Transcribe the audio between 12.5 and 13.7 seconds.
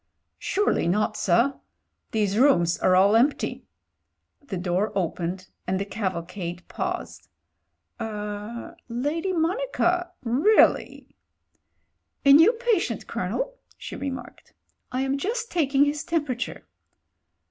patient, Colonel,"